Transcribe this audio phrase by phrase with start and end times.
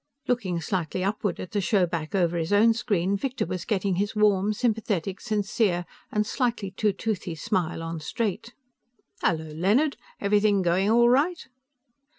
[0.27, 4.51] Looking slightly upward at the showback over his own screen, Victor was getting his warm,
[4.51, 8.55] sympathetic, sincere and slightly too toothy smile on straight.
[9.21, 9.97] "Hello, Leonard.
[10.19, 11.47] Everything going all right?"